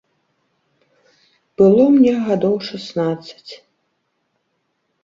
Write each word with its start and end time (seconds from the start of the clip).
Было 1.63 1.83
мне 1.99 2.13
гадоў 2.27 2.55
шаснаццаць. 2.71 3.53